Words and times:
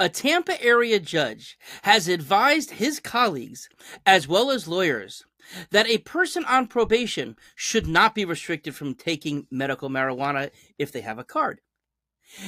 A 0.00 0.08
Tampa 0.08 0.60
area 0.60 0.98
judge 0.98 1.56
has 1.82 2.08
advised 2.08 2.72
his 2.72 2.98
colleagues, 2.98 3.68
as 4.04 4.26
well 4.26 4.50
as 4.50 4.66
lawyers, 4.66 5.24
that 5.70 5.86
a 5.86 5.98
person 5.98 6.44
on 6.46 6.66
probation 6.66 7.36
should 7.54 7.86
not 7.86 8.12
be 8.12 8.24
restricted 8.24 8.74
from 8.74 8.94
taking 8.94 9.46
medical 9.52 9.88
marijuana 9.88 10.50
if 10.78 10.90
they 10.90 11.02
have 11.02 11.20
a 11.20 11.24
card. 11.24 11.60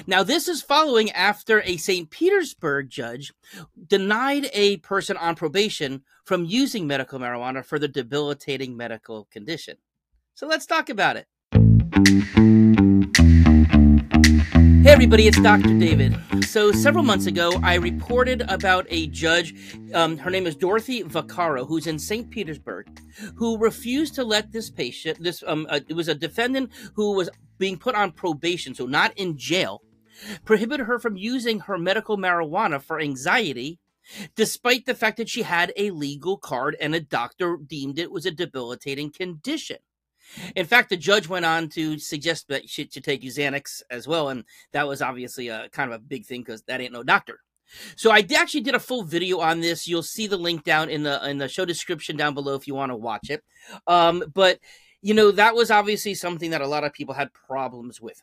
Now, 0.08 0.24
this 0.24 0.48
is 0.48 0.62
following 0.62 1.12
after 1.12 1.62
a 1.62 1.76
St. 1.76 2.10
Petersburg 2.10 2.90
judge 2.90 3.32
denied 3.86 4.50
a 4.52 4.78
person 4.78 5.16
on 5.16 5.36
probation 5.36 6.02
from 6.24 6.46
using 6.46 6.88
medical 6.88 7.20
marijuana 7.20 7.64
for 7.64 7.78
the 7.78 7.86
debilitating 7.86 8.76
medical 8.76 9.26
condition. 9.26 9.76
So 10.34 10.48
let's 10.48 10.66
talk 10.66 10.88
about 10.88 11.16
it. 11.16 12.55
Everybody, 14.96 15.26
it's 15.26 15.38
Dr. 15.42 15.78
David. 15.78 16.16
So, 16.46 16.72
several 16.72 17.04
months 17.04 17.26
ago, 17.26 17.52
I 17.62 17.74
reported 17.74 18.40
about 18.48 18.86
a 18.88 19.08
judge. 19.08 19.54
Um, 19.92 20.16
her 20.16 20.30
name 20.30 20.46
is 20.46 20.56
Dorothy 20.56 21.02
Vaccaro, 21.02 21.68
who's 21.68 21.86
in 21.86 21.98
St. 21.98 22.30
Petersburg, 22.30 22.88
who 23.34 23.58
refused 23.58 24.14
to 24.14 24.24
let 24.24 24.52
this 24.52 24.70
patient, 24.70 25.22
this, 25.22 25.44
um, 25.46 25.66
uh, 25.68 25.80
it 25.86 25.92
was 25.92 26.08
a 26.08 26.14
defendant 26.14 26.70
who 26.94 27.12
was 27.12 27.28
being 27.58 27.76
put 27.76 27.94
on 27.94 28.10
probation, 28.10 28.74
so 28.74 28.86
not 28.86 29.12
in 29.18 29.36
jail, 29.36 29.82
prohibited 30.46 30.86
her 30.86 30.98
from 30.98 31.18
using 31.18 31.60
her 31.60 31.76
medical 31.76 32.16
marijuana 32.16 32.80
for 32.80 32.98
anxiety, 32.98 33.78
despite 34.34 34.86
the 34.86 34.94
fact 34.94 35.18
that 35.18 35.28
she 35.28 35.42
had 35.42 35.74
a 35.76 35.90
legal 35.90 36.38
card 36.38 36.74
and 36.80 36.94
a 36.94 37.00
doctor 37.00 37.58
deemed 37.58 37.98
it 37.98 38.10
was 38.10 38.24
a 38.24 38.30
debilitating 38.30 39.12
condition. 39.12 39.76
In 40.54 40.66
fact, 40.66 40.90
the 40.90 40.96
judge 40.96 41.28
went 41.28 41.44
on 41.44 41.68
to 41.70 41.98
suggest 41.98 42.48
that 42.48 42.68
she 42.68 42.88
should 42.90 43.04
take 43.04 43.22
Xanax 43.22 43.82
as 43.90 44.06
well, 44.06 44.28
and 44.28 44.44
that 44.72 44.88
was 44.88 45.02
obviously 45.02 45.48
a 45.48 45.68
kind 45.70 45.92
of 45.92 46.00
a 46.00 46.02
big 46.02 46.26
thing 46.26 46.42
because 46.42 46.62
that 46.62 46.80
ain't 46.80 46.92
no 46.92 47.02
doctor. 47.02 47.40
So 47.96 48.10
I 48.10 48.24
actually 48.36 48.60
did 48.60 48.74
a 48.74 48.80
full 48.80 49.02
video 49.02 49.40
on 49.40 49.60
this. 49.60 49.88
You'll 49.88 50.02
see 50.02 50.26
the 50.26 50.36
link 50.36 50.64
down 50.64 50.88
in 50.88 51.02
the 51.02 51.28
in 51.28 51.38
the 51.38 51.48
show 51.48 51.64
description 51.64 52.16
down 52.16 52.34
below 52.34 52.54
if 52.54 52.66
you 52.66 52.74
want 52.74 52.90
to 52.90 52.96
watch 52.96 53.30
it. 53.30 53.42
Um, 53.86 54.24
but 54.34 54.60
you 55.02 55.14
know 55.14 55.30
that 55.32 55.54
was 55.54 55.70
obviously 55.70 56.14
something 56.14 56.50
that 56.50 56.60
a 56.60 56.66
lot 56.66 56.84
of 56.84 56.92
people 56.92 57.14
had 57.14 57.32
problems 57.32 58.00
with. 58.00 58.22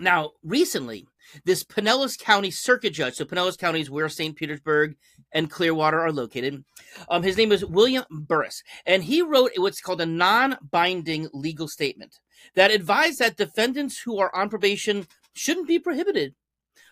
Now, 0.00 0.30
recently, 0.42 1.06
this 1.44 1.64
Pinellas 1.64 2.18
County 2.18 2.50
Circuit 2.50 2.94
Judge, 2.94 3.14
so 3.14 3.24
Pinellas 3.24 3.58
County 3.58 3.80
is 3.80 3.90
where 3.90 4.08
St. 4.08 4.34
Petersburg 4.34 4.96
and 5.32 5.50
Clearwater 5.50 6.00
are 6.00 6.12
located. 6.12 6.64
Um, 7.08 7.22
his 7.22 7.36
name 7.36 7.52
is 7.52 7.64
William 7.64 8.04
Burris, 8.10 8.62
and 8.86 9.04
he 9.04 9.22
wrote 9.22 9.52
what's 9.56 9.80
called 9.80 10.00
a 10.00 10.06
non 10.06 10.56
binding 10.70 11.28
legal 11.32 11.68
statement 11.68 12.20
that 12.54 12.70
advised 12.70 13.18
that 13.18 13.36
defendants 13.36 14.00
who 14.00 14.18
are 14.18 14.34
on 14.34 14.48
probation 14.48 15.06
shouldn't 15.32 15.68
be 15.68 15.78
prohibited 15.78 16.34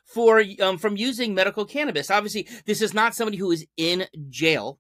for 0.05 0.43
um, 0.61 0.79
from 0.79 0.97
using 0.97 1.35
medical 1.35 1.65
cannabis. 1.65 2.11
Obviously, 2.11 2.49
this 2.67 2.83
is 2.83 2.95
not 2.95 3.15
somebody 3.15 3.37
who 3.37 3.51
is 3.51 3.67
in 3.77 4.07
jail 4.29 4.79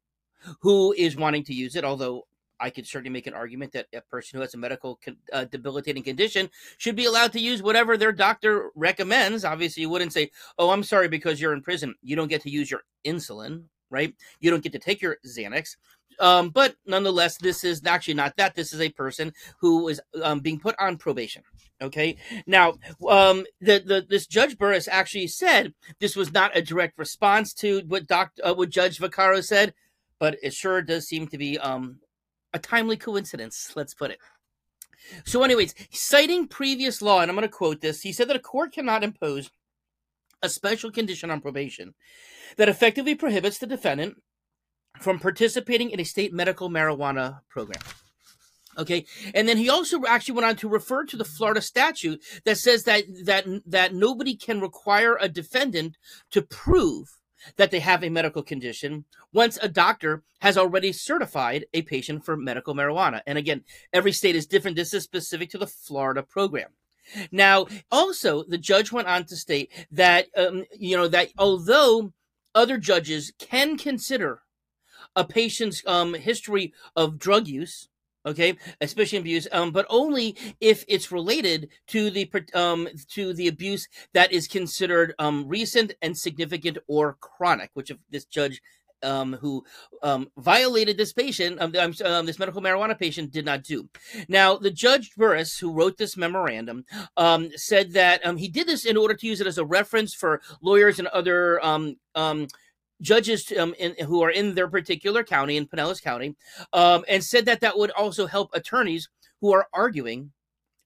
who 0.61 0.93
is 0.97 1.17
wanting 1.17 1.45
to 1.45 1.55
use 1.55 1.77
it, 1.77 1.85
although 1.85 2.27
I 2.61 2.71
could 2.71 2.87
certainly 2.87 3.11
make 3.11 3.27
an 3.27 3.35
argument 3.35 3.73
that 3.73 3.87
a 3.95 4.01
person 4.03 4.37
who 4.37 4.43
has 4.43 4.55
a 4.55 4.59
medical 4.59 5.01
uh, 5.33 5.45
debilitating 5.45 6.03
condition 6.03 6.51
should 6.79 6.97
be 6.97 7.07
allowed 7.07 7.33
to 7.33 7.41
use 7.41 7.63
whatever 7.63 7.97
their 7.97 8.13
doctor 8.13 8.71
recommends. 8.75 9.45
Obviously, 9.45 9.83
you 9.83 9.89
wouldn't 9.89 10.13
say, 10.13 10.31
"Oh, 10.59 10.71
I'm 10.71 10.83
sorry 10.83 11.09
because 11.09 11.41
you're 11.41 11.55
in 11.55 11.63
prison, 11.63 11.95
you 12.03 12.17
don't 12.17 12.29
get 12.29 12.43
to 12.43 12.51
use 12.51 12.71
your 12.71 12.83
insulin." 13.05 13.65
Right? 13.93 14.15
You 14.39 14.53
don't 14.53 14.63
get 14.63 14.73
to 14.73 14.79
take 14.79 15.03
your 15.03 15.17
Xanax. 15.27 15.77
Um, 16.21 16.51
but 16.51 16.77
nonetheless, 16.87 17.39
this 17.39 17.65
is 17.65 17.83
actually 17.87 18.15
not 18.15 18.37
that. 18.37 18.55
This 18.55 18.73
is 18.73 18.81
a 18.81 18.91
person 18.91 19.33
who 19.61 19.89
is 19.89 20.01
um, 20.23 20.41
being 20.41 20.61
put 20.61 20.77
on 20.79 20.97
probation. 20.97 21.43
Okay. 21.83 22.17
Now, 22.47 22.75
um, 23.09 23.47
the, 23.61 23.83
the 23.85 24.07
this 24.09 24.27
Judge 24.27 24.59
Burris 24.59 24.87
actually 24.87 25.29
said 25.29 25.73
this 25.99 26.15
was 26.15 26.33
not 26.33 26.57
a 26.57 26.63
direct 26.63 26.99
response 26.99 27.55
to 27.55 27.81
what 27.87 28.05
uh, 28.11 28.55
what 28.55 28.69
Judge 28.69 28.99
Vaccaro 28.99 29.43
said, 29.43 29.75
but 30.19 30.37
it 30.43 30.53
sure 30.53 30.83
does 30.83 31.09
seem 31.09 31.27
to 31.29 31.39
be 31.39 31.59
um, 31.59 32.01
a 32.53 32.59
timely 32.59 32.97
coincidence, 32.97 33.73
let's 33.77 33.95
put 33.95 34.11
it. 34.11 34.19
So, 35.25 35.43
anyways, 35.43 35.75
citing 35.91 36.47
previous 36.47 37.01
law, 37.01 37.21
and 37.21 37.31
I'm 37.31 37.37
going 37.37 37.49
to 37.49 37.53
quote 37.53 37.81
this, 37.81 38.03
he 38.03 38.13
said 38.13 38.29
that 38.29 38.37
a 38.37 38.41
court 38.41 38.73
cannot 38.73 39.03
impose 39.03 39.51
a 40.43 40.49
special 40.49 40.91
condition 40.91 41.31
on 41.31 41.41
probation 41.41 41.95
that 42.57 42.69
effectively 42.69 43.15
prohibits 43.15 43.59
the 43.59 43.67
defendant 43.67 44.17
from 45.01 45.19
participating 45.19 45.91
in 45.91 46.01
a 46.01 46.05
state 46.05 46.33
medical 46.33 46.69
marijuana 46.69 47.41
program. 47.49 47.83
Okay, 48.79 49.05
and 49.35 49.49
then 49.49 49.59
he 49.59 49.69
also 49.69 50.05
actually 50.07 50.35
went 50.35 50.47
on 50.47 50.57
to 50.57 50.69
refer 50.69 51.05
to 51.05 51.17
the 51.17 51.25
Florida 51.25 51.61
statute 51.61 52.23
that 52.45 52.57
says 52.57 52.85
that 52.85 53.05
that 53.25 53.45
that 53.67 53.95
nobody 53.95 54.37
can 54.37 54.61
require 54.61 55.19
a 55.21 55.29
defendant 55.29 55.99
to 56.31 56.41
prove 56.41 57.20
that 57.57 57.71
they 57.71 57.81
have 57.81 58.05
a 58.05 58.11
medical 58.11 58.43
condition 58.43 59.05
once 59.33 59.59
a 59.63 59.69
doctor 59.69 60.23
has 60.41 60.57
already 60.57 60.93
certified 60.93 61.67
a 61.75 61.83
patient 61.83 62.25
for 62.25 62.37
medical 62.37 62.75
marijuana. 62.75 63.21
And 63.27 63.39
again, 63.39 63.65
every 63.93 64.13
state 64.13 64.37
is 64.37 64.47
different. 64.47 64.77
This 64.77 64.95
is 64.95 65.05
specific 65.05 65.51
to 65.51 65.59
the 65.59 65.67
Florida 65.67 66.23
program. 66.23 66.71
Now, 67.33 67.67
also, 67.91 68.45
the 68.45 68.59
judge 68.59 68.93
went 68.93 69.09
on 69.09 69.25
to 69.25 69.37
state 69.37 69.73
that, 69.91 70.27
um, 70.37 70.65
you 70.79 70.97
know, 70.97 71.09
that 71.09 71.29
although 71.39 72.13
other 72.55 72.79
judges 72.79 73.33
can 73.39 73.77
consider 73.77 74.43
a 75.17 75.25
patient's 75.25 75.83
um, 75.87 76.15
history 76.15 76.73
of 76.95 77.19
drug 77.19 77.49
use, 77.49 77.89
okay 78.27 78.57
especially 78.81 79.19
abuse 79.19 79.47
um 79.53 79.71
but 79.71 79.87
only 79.89 80.37
if 80.61 80.85
it's 80.89 81.13
related 81.13 81.69
to 81.87 82.11
the 82.11 82.29
um 82.55 82.89
to 83.09 83.33
the 83.33 83.49
abuse 83.49 83.89
that 84.13 84.33
is 84.33 84.47
considered 84.47 85.15
um 85.19 85.47
recent 85.49 85.93
and 86.03 86.17
significant 86.17 86.79
or 86.87 87.17
chronic 87.21 87.71
which 87.75 87.91
if 87.91 87.99
this 88.11 88.25
judge 88.25 88.61
um, 89.03 89.35
who 89.41 89.65
um, 90.03 90.31
violated 90.37 90.97
this 90.97 91.13
patient, 91.13 91.61
um, 91.61 91.75
um, 92.05 92.27
this 92.27 92.39
medical 92.39 92.63
marijuana 92.63 92.99
patient, 92.99 93.33
did 93.33 93.45
not 93.45 93.63
do. 93.63 93.89
Now, 94.29 94.57
the 94.57 94.71
judge 94.71 95.13
Burris, 95.17 95.59
who 95.59 95.73
wrote 95.73 95.97
this 95.97 96.17
memorandum, 96.17 96.85
um, 97.17 97.51
said 97.57 97.93
that 97.93 98.25
um, 98.27 98.37
he 98.37 98.49
did 98.49 98.67
this 98.67 98.85
in 98.85 98.97
order 98.97 99.15
to 99.15 99.27
use 99.27 99.41
it 99.41 99.47
as 99.47 99.59
a 99.59 99.65
reference 99.65 100.15
for 100.15 100.41
lawyers 100.63 100.99
and 100.99 101.09
other 101.09 101.65
judges 103.01 103.53
um, 103.59 103.75
in, 103.79 103.95
who 104.07 104.23
are 104.23 104.31
in 104.31 104.55
their 104.55 104.69
particular 104.69 105.25
county, 105.25 105.57
in 105.57 105.67
Pinellas 105.67 106.03
County, 106.03 106.37
um, 106.73 107.05
and 107.09 107.23
said 107.23 107.45
that 107.47 107.61
that 107.61 107.77
would 107.77 107.91
also 107.93 108.27
help 108.27 108.51
attorneys 108.53 109.09
who 109.41 109.53
are 109.53 109.67
arguing 109.73 110.33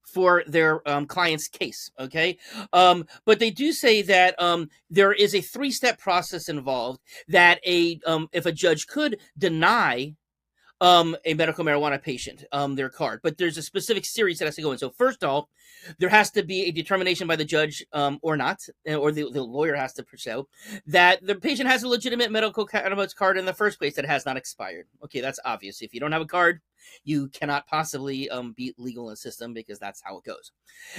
for 0.04 0.44
their 0.46 0.86
um, 0.88 1.06
client's 1.06 1.48
case. 1.48 1.90
Okay. 1.98 2.38
Um, 2.72 3.06
but 3.24 3.38
they 3.38 3.50
do 3.50 3.72
say 3.72 4.02
that 4.02 4.40
um, 4.40 4.68
there 4.88 5.12
is 5.12 5.34
a 5.34 5.40
three 5.40 5.70
step 5.70 5.98
process 5.98 6.48
involved 6.48 7.00
that 7.28 7.58
a, 7.66 7.98
um, 8.06 8.28
if 8.32 8.46
a 8.46 8.52
judge 8.52 8.86
could 8.86 9.18
deny 9.36 10.14
um, 10.80 11.16
a 11.24 11.34
medical 11.34 11.64
marijuana 11.64 12.02
patient 12.02 12.44
um, 12.52 12.74
their 12.74 12.88
card. 12.88 13.20
But 13.22 13.38
there's 13.38 13.58
a 13.58 13.62
specific 13.62 14.04
series 14.04 14.38
that 14.38 14.46
has 14.46 14.56
to 14.56 14.62
go 14.62 14.72
in. 14.72 14.78
So 14.78 14.90
first 14.90 15.22
of 15.22 15.30
all, 15.30 15.48
there 15.98 16.08
has 16.08 16.30
to 16.32 16.42
be 16.42 16.62
a 16.62 16.70
determination 16.70 17.26
by 17.26 17.36
the 17.36 17.44
judge 17.44 17.84
um, 17.92 18.18
or 18.22 18.36
not, 18.36 18.60
eh, 18.86 18.94
or 18.94 19.12
the, 19.12 19.30
the 19.30 19.42
lawyer 19.42 19.74
has 19.74 19.92
to 19.94 20.04
show 20.16 20.48
that 20.86 21.24
the 21.26 21.34
patient 21.34 21.68
has 21.68 21.82
a 21.82 21.88
legitimate 21.88 22.30
medical 22.30 22.64
cannabis 22.64 23.14
card 23.14 23.36
in 23.36 23.44
the 23.44 23.52
first 23.52 23.78
place 23.78 23.94
that 23.96 24.06
has 24.06 24.24
not 24.24 24.36
expired. 24.36 24.86
Okay, 25.04 25.20
that's 25.20 25.40
obvious. 25.44 25.82
If 25.82 25.92
you 25.92 26.00
don't 26.00 26.12
have 26.12 26.22
a 26.22 26.26
card, 26.26 26.60
you 27.04 27.28
cannot 27.28 27.66
possibly 27.66 28.28
um, 28.30 28.52
be 28.52 28.74
legal 28.78 29.08
in 29.08 29.12
the 29.12 29.16
system 29.16 29.54
because 29.54 29.78
that's 29.78 30.02
how 30.04 30.18
it 30.18 30.24
goes. 30.24 30.52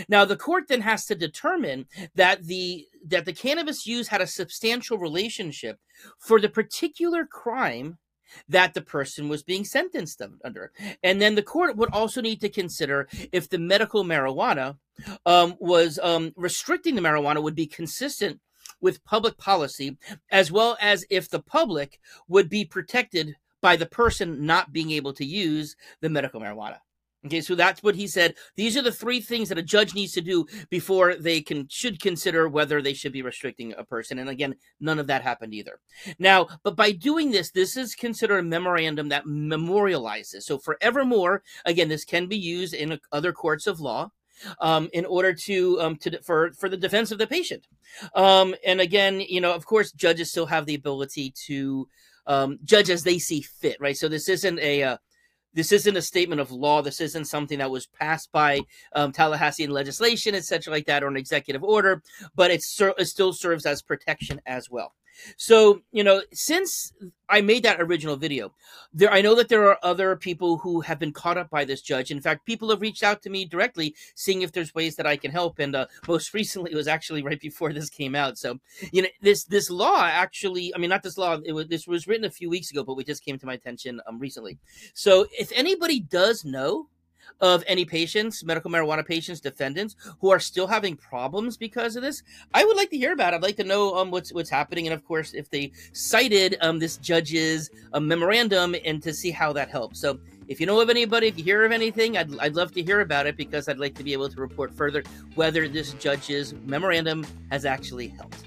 Now, 0.07 0.25
the 0.25 0.35
court 0.35 0.67
then 0.67 0.81
has 0.81 1.05
to 1.05 1.15
determine 1.15 1.85
that 2.15 2.43
the 2.43 2.87
that 3.07 3.25
the 3.25 3.33
cannabis 3.33 3.85
use 3.85 4.07
had 4.07 4.21
a 4.21 4.27
substantial 4.27 4.97
relationship 4.97 5.79
for 6.19 6.39
the 6.39 6.49
particular 6.49 7.25
crime 7.25 7.97
that 8.49 8.73
the 8.73 8.81
person 8.81 9.29
was 9.29 9.43
being 9.43 9.63
sentenced 9.63 10.21
under. 10.43 10.71
And 11.03 11.21
then 11.21 11.35
the 11.35 11.43
court 11.43 11.77
would 11.77 11.91
also 11.91 12.21
need 12.21 12.41
to 12.41 12.49
consider 12.49 13.07
if 13.31 13.49
the 13.49 13.59
medical 13.59 14.03
marijuana 14.03 14.77
um, 15.25 15.55
was 15.59 15.99
um, 16.01 16.33
restricting 16.35 16.95
the 16.95 17.01
marijuana 17.01 17.41
would 17.41 17.55
be 17.55 17.67
consistent 17.67 18.39
with 18.81 19.03
public 19.05 19.37
policy, 19.37 19.97
as 20.31 20.51
well 20.51 20.77
as 20.81 21.05
if 21.09 21.29
the 21.29 21.41
public 21.41 21.99
would 22.27 22.49
be 22.49 22.65
protected 22.65 23.35
by 23.61 23.75
the 23.75 23.85
person 23.85 24.45
not 24.45 24.71
being 24.71 24.91
able 24.91 25.13
to 25.13 25.25
use 25.25 25.75
the 26.01 26.09
medical 26.09 26.39
marijuana. 26.39 26.77
Okay, 27.25 27.41
so 27.41 27.55
that's 27.55 27.81
what 27.81 27.95
he 27.95 28.05
said. 28.05 28.35
These 28.55 28.77
are 28.77 28.83
the 28.83 28.91
three 28.91 29.19
things 29.19 29.49
that 29.49 29.57
a 29.57 29.63
judge 29.63 29.95
needs 29.95 30.13
to 30.13 30.21
do 30.21 30.45
before 30.69 31.15
they 31.15 31.41
can 31.41 31.67
should 31.69 31.99
consider 31.99 32.47
whether 32.47 32.81
they 32.81 32.93
should 32.93 33.13
be 33.13 33.23
restricting 33.23 33.73
a 33.77 33.83
person. 33.83 34.19
And 34.19 34.29
again, 34.29 34.55
none 34.79 34.99
of 34.99 35.07
that 35.07 35.23
happened 35.23 35.53
either. 35.53 35.79
Now, 36.19 36.47
but 36.63 36.75
by 36.75 36.91
doing 36.91 37.31
this, 37.31 37.49
this 37.49 37.77
is 37.77 37.95
considered 37.95 38.37
a 38.37 38.43
memorandum 38.43 39.09
that 39.09 39.25
memorializes. 39.25 40.43
So 40.43 40.59
forevermore, 40.59 41.41
again, 41.65 41.89
this 41.89 42.05
can 42.05 42.27
be 42.27 42.37
used 42.37 42.75
in 42.75 42.99
other 43.11 43.33
courts 43.33 43.65
of 43.65 43.79
law. 43.79 44.11
Um, 44.59 44.89
in 44.91 45.05
order 45.05 45.33
to 45.33 45.79
um, 45.79 45.95
to 45.95 46.21
for 46.21 46.51
for 46.59 46.67
the 46.67 46.75
defense 46.75 47.09
of 47.09 47.17
the 47.17 47.25
patient, 47.25 47.67
um, 48.15 48.53
and 48.65 48.81
again, 48.81 49.21
you 49.21 49.39
know, 49.39 49.53
of 49.53 49.65
course, 49.65 49.93
judges 49.93 50.29
still 50.29 50.45
have 50.47 50.65
the 50.65 50.75
ability 50.75 51.33
to 51.45 51.87
um, 52.27 52.59
judge 52.65 52.89
as 52.89 53.03
they 53.03 53.17
see 53.17 53.41
fit, 53.41 53.77
right? 53.79 53.95
So 53.95 54.09
this 54.09 54.27
isn't 54.27 54.59
a 54.59 54.83
uh, 54.83 54.97
this 55.55 55.71
isn't 55.71 55.97
a 55.97 56.01
statement 56.01 56.41
of 56.41 56.51
law. 56.51 56.81
This 56.81 57.01
isn't 57.01 57.25
something 57.25 57.57
that 57.59 57.71
was 57.71 57.87
passed 57.87 58.31
by 58.31 58.59
um, 58.93 59.11
Tallahassean 59.11 59.69
legislation, 59.69 60.35
etc., 60.35 60.71
like 60.71 60.85
that, 60.85 61.03
or 61.03 61.07
an 61.07 61.17
executive 61.17 61.63
order. 61.63 62.03
But 62.35 62.51
ser- 62.61 62.93
it 62.97 63.05
still 63.05 63.33
serves 63.33 63.65
as 63.65 63.81
protection 63.81 64.41
as 64.45 64.69
well. 64.69 64.93
So, 65.37 65.81
you 65.91 66.03
know, 66.03 66.21
since 66.33 66.93
I 67.29 67.41
made 67.41 67.63
that 67.63 67.81
original 67.81 68.15
video, 68.15 68.53
there 68.93 69.11
I 69.11 69.21
know 69.21 69.35
that 69.35 69.49
there 69.49 69.67
are 69.67 69.79
other 69.83 70.15
people 70.15 70.57
who 70.57 70.81
have 70.81 70.99
been 70.99 71.13
caught 71.13 71.37
up 71.37 71.49
by 71.49 71.65
this 71.65 71.81
judge. 71.81 72.11
In 72.11 72.21
fact, 72.21 72.45
people 72.45 72.69
have 72.69 72.81
reached 72.81 73.03
out 73.03 73.21
to 73.23 73.29
me 73.29 73.45
directly, 73.45 73.95
seeing 74.15 74.41
if 74.41 74.51
there's 74.51 74.75
ways 74.75 74.95
that 74.95 75.07
I 75.07 75.17
can 75.17 75.31
help. 75.31 75.59
And 75.59 75.75
uh, 75.75 75.87
most 76.07 76.33
recently, 76.39 76.71
it 76.71 76.75
was 76.75 76.87
actually 76.87 77.23
right 77.23 77.39
before 77.39 77.73
this 77.73 77.89
came 77.89 78.15
out. 78.15 78.37
So, 78.37 78.59
you 78.91 79.01
know, 79.01 79.09
this 79.21 79.43
this 79.45 79.69
law 79.69 80.03
actually, 80.03 80.73
I 80.75 80.77
mean, 80.77 80.89
not 80.89 81.03
this 81.03 81.17
law. 81.17 81.39
It 81.43 81.53
was 81.53 81.67
this 81.67 81.87
was 81.87 82.07
written 82.07 82.25
a 82.25 82.29
few 82.29 82.49
weeks 82.49 82.71
ago, 82.71 82.83
but 82.83 82.95
we 82.95 83.03
just 83.03 83.23
came 83.23 83.37
to 83.39 83.45
my 83.45 83.53
attention 83.53 84.01
um, 84.07 84.19
recently. 84.19 84.57
So, 84.93 85.25
if 85.37 85.51
anybody 85.53 85.99
does 85.99 86.45
know 86.45 86.87
of 87.41 87.63
any 87.67 87.85
patients, 87.85 88.43
medical 88.43 88.71
marijuana 88.71 89.05
patients, 89.05 89.39
defendants 89.39 89.95
who 90.19 90.29
are 90.31 90.39
still 90.39 90.67
having 90.67 90.95
problems 90.95 91.57
because 91.57 91.95
of 91.95 92.01
this. 92.01 92.23
I 92.53 92.63
would 92.63 92.77
like 92.77 92.89
to 92.91 92.97
hear 92.97 93.13
about 93.13 93.33
it. 93.33 93.37
I'd 93.37 93.43
like 93.43 93.57
to 93.57 93.63
know 93.63 93.95
um, 93.95 94.11
what's 94.11 94.33
what's 94.33 94.49
happening, 94.49 94.87
and 94.87 94.93
of 94.93 95.03
course, 95.05 95.33
if 95.33 95.49
they 95.49 95.71
cited 95.93 96.57
um, 96.61 96.79
this 96.79 96.97
judge's 96.97 97.69
um, 97.93 98.07
memorandum 98.07 98.75
and 98.85 99.01
to 99.03 99.13
see 99.13 99.31
how 99.31 99.53
that 99.53 99.69
helps. 99.69 99.99
So, 99.99 100.19
if 100.47 100.59
you 100.59 100.65
know 100.65 100.79
of 100.79 100.89
anybody, 100.89 101.27
if 101.27 101.37
you 101.37 101.43
hear 101.43 101.65
of 101.65 101.71
anything, 101.71 102.17
I'd, 102.17 102.37
I'd 102.39 102.55
love 102.55 102.71
to 102.73 102.83
hear 102.83 103.01
about 103.01 103.25
it 103.25 103.35
because 103.35 103.67
I'd 103.67 103.79
like 103.79 103.95
to 103.95 104.03
be 104.03 104.13
able 104.13 104.29
to 104.29 104.39
report 104.39 104.71
further 104.71 105.03
whether 105.33 105.67
this 105.67 105.93
judge's 105.93 106.53
memorandum 106.65 107.25
has 107.51 107.65
actually 107.65 108.09
helped. 108.09 108.43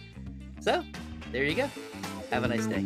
So, 0.60 0.84
there 1.32 1.44
you 1.44 1.54
go. 1.54 1.70
Have 2.30 2.44
a 2.44 2.48
nice 2.48 2.66
day. 2.66 2.84